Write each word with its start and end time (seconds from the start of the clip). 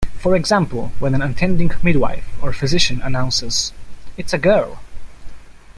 For 0.17 0.35
example, 0.35 0.91
when 0.97 1.13
an 1.13 1.21
attending 1.21 1.69
midwife 1.83 2.25
or 2.41 2.53
physician 2.53 3.03
announces, 3.03 3.71
"It's 4.17 4.33
a 4.33 4.39
girl!". 4.39 4.79